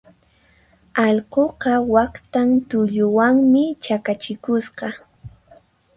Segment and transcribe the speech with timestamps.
[1.05, 4.87] Allquqa waqtan tulluwanmi chakachikusqa.